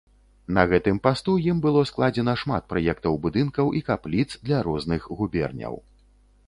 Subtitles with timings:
[0.57, 5.81] На гэтым пасту ім было складзена шмат праектаў будынкаў і капліц для розных губерняў.